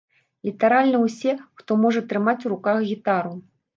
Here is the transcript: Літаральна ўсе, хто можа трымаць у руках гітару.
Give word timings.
Літаральна 0.47 1.01
ўсе, 1.03 1.33
хто 1.61 1.77
можа 1.83 2.01
трымаць 2.15 2.39
у 2.51 2.53
руках 2.55 2.77
гітару. 2.91 3.31